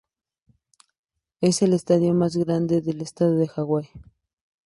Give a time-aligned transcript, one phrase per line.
[1.41, 3.89] Es el estadio más grande del estado de Hawái.